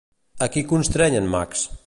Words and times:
A 0.45 0.47
qui 0.55 0.63
constreny 0.71 1.19
en 1.21 1.31
Max? 1.37 1.67